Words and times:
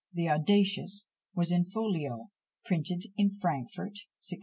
The 0.13 0.29
audacious 0.31 1.05
was 1.35 1.51
in 1.51 1.65
folio, 1.65 2.31
printed 2.65 3.03
at 3.19 3.35
Frankfort, 3.39 3.99
1654. 4.23 4.39